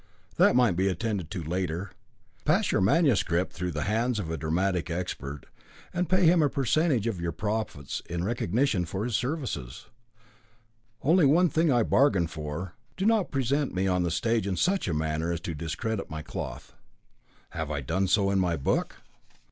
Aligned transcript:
"That 0.37 0.55
might 0.55 0.75
be 0.75 0.87
attended 0.87 1.29
to 1.29 1.43
later. 1.43 1.91
Pass 2.43 2.71
your 2.71 2.81
MS. 2.81 3.21
through 3.21 3.69
the 3.71 3.83
hands 3.83 4.17
of 4.17 4.31
a 4.31 4.35
dramatic 4.35 4.89
expert, 4.89 5.45
and 5.93 6.09
pay 6.09 6.25
him 6.25 6.41
a 6.41 6.49
percentage 6.49 7.05
of 7.05 7.21
your 7.21 7.31
profits 7.31 8.01
in 8.09 8.23
recognition 8.23 8.87
of 8.91 8.91
his 9.03 9.15
services. 9.15 9.85
Only 11.03 11.27
one 11.27 11.49
thing 11.49 11.71
I 11.71 11.83
bargain 11.83 12.25
for, 12.25 12.73
do 12.97 13.05
not 13.05 13.29
present 13.29 13.75
me 13.75 13.85
on 13.85 14.01
the 14.01 14.09
stage 14.09 14.47
in 14.47 14.57
such 14.57 14.87
a 14.87 14.93
manner 14.95 15.31
as 15.31 15.39
to 15.41 15.53
discredit 15.53 16.09
my 16.09 16.23
cloth." 16.23 16.73
"Have 17.51 17.69
I 17.69 17.81
done 17.81 18.07
so 18.07 18.31
in 18.31 18.39
my 18.39 18.57
book?" 18.57 18.95